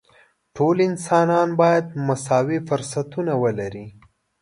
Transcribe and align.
ټول 0.55 0.77
انسانان 0.89 1.47
باید 1.61 1.85
مساوي 2.07 2.59
فرصتونه 2.69 3.33
ولري. 3.43 3.87